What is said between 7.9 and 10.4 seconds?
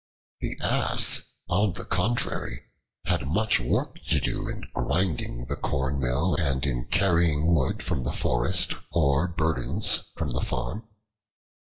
the forest or burdens from